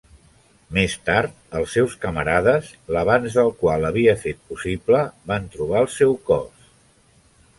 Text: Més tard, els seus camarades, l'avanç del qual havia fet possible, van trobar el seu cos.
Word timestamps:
Més 0.77 0.93
tard, 1.09 1.35
els 1.59 1.75
seus 1.77 1.97
camarades, 2.05 2.71
l'avanç 2.97 3.37
del 3.39 3.53
qual 3.61 3.85
havia 3.91 4.17
fet 4.23 4.41
possible, 4.53 5.01
van 5.33 5.47
trobar 5.57 5.83
el 5.85 5.91
seu 5.97 6.19
cos. 6.31 6.69